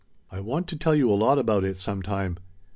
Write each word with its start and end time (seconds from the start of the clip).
I 0.31 0.39
want 0.39 0.67
to 0.69 0.75
tell 0.75 0.95
you 0.95 1.11
a 1.11 1.13
lot 1.13 1.37
about 1.37 1.63
it 1.63 1.77
sometime. 1.77 2.37